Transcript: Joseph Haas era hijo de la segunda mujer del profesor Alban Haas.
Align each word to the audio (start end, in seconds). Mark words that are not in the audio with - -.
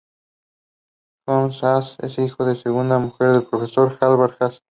Joseph 1.27 1.61
Haas 1.63 1.95
era 1.99 2.23
hijo 2.25 2.43
de 2.43 2.55
la 2.55 2.59
segunda 2.59 2.97
mujer 2.97 3.33
del 3.33 3.45
profesor 3.45 3.99
Alban 4.01 4.31
Haas. 4.39 4.63